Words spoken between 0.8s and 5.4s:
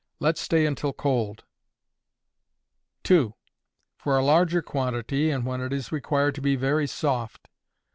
cold. 2. For a larger quantity,